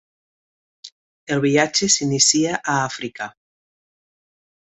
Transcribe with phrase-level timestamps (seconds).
[1.35, 3.27] El viatge s'inicia a Àfrica.